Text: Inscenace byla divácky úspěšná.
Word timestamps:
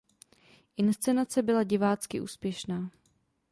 Inscenace 0.77 1.41
byla 1.41 1.63
divácky 1.63 2.21
úspěšná. 2.21 2.89